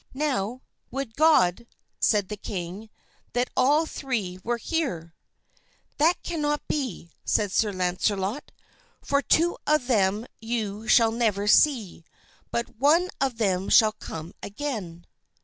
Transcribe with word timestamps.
"Now, 0.15 0.63
would 0.89 1.15
God," 1.15 1.67
said 1.99 2.29
the 2.29 2.35
king, 2.35 2.89
"that 3.33 3.51
all 3.55 3.85
three 3.85 4.39
were 4.43 4.57
here." 4.57 5.13
"That 5.97 6.23
cannot 6.23 6.67
be," 6.67 7.11
said 7.23 7.51
Sir 7.51 7.71
Launcelot, 7.71 8.51
"for 9.03 9.21
two 9.21 9.59
of 9.67 9.85
them 9.85 10.25
you 10.39 10.87
shall 10.87 11.11
never 11.11 11.45
see, 11.45 12.03
but 12.49 12.79
one 12.79 13.11
of 13.21 13.37
them 13.37 13.69
shall 13.69 13.91
come 13.91 14.33
again." 14.41 15.05